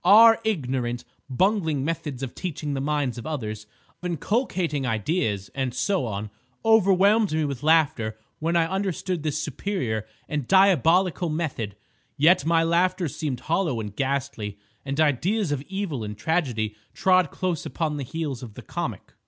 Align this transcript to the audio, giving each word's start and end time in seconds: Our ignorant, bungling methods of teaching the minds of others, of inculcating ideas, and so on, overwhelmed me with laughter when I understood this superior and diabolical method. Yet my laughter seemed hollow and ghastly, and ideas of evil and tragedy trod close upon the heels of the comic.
Our 0.03 0.41
ignorant, 0.43 1.05
bungling 1.29 1.85
methods 1.85 2.23
of 2.23 2.33
teaching 2.33 2.73
the 2.73 2.81
minds 2.81 3.19
of 3.19 3.27
others, 3.27 3.67
of 4.01 4.09
inculcating 4.09 4.83
ideas, 4.83 5.51
and 5.53 5.75
so 5.75 6.07
on, 6.07 6.31
overwhelmed 6.65 7.31
me 7.33 7.45
with 7.45 7.61
laughter 7.61 8.17
when 8.39 8.55
I 8.55 8.65
understood 8.65 9.21
this 9.21 9.37
superior 9.37 10.07
and 10.27 10.47
diabolical 10.47 11.29
method. 11.29 11.75
Yet 12.17 12.47
my 12.47 12.63
laughter 12.63 13.07
seemed 13.07 13.41
hollow 13.41 13.79
and 13.79 13.95
ghastly, 13.95 14.57
and 14.83 14.99
ideas 14.99 15.51
of 15.51 15.61
evil 15.67 16.03
and 16.03 16.17
tragedy 16.17 16.75
trod 16.95 17.29
close 17.29 17.63
upon 17.63 17.97
the 17.97 18.03
heels 18.03 18.41
of 18.41 18.55
the 18.55 18.63
comic. 18.63 19.13